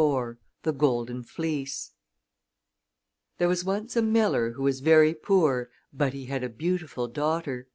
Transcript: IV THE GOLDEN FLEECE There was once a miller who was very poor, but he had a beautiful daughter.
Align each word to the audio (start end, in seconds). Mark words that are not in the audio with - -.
IV 0.00 0.38
THE 0.62 0.72
GOLDEN 0.72 1.22
FLEECE 1.24 1.90
There 3.36 3.48
was 3.48 3.66
once 3.66 3.96
a 3.96 4.00
miller 4.02 4.52
who 4.52 4.62
was 4.62 4.80
very 4.80 5.12
poor, 5.12 5.68
but 5.92 6.14
he 6.14 6.24
had 6.24 6.42
a 6.42 6.48
beautiful 6.48 7.06
daughter. 7.06 7.68